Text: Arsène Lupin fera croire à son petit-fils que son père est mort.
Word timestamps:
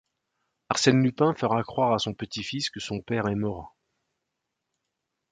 Arsène 0.69 1.03
Lupin 1.03 1.35
fera 1.35 1.61
croire 1.61 1.93
à 1.93 1.99
son 1.99 2.15
petit-fils 2.15 2.71
que 2.71 2.79
son 2.79 3.01
père 3.01 3.27
est 3.27 3.35
mort. 3.35 3.77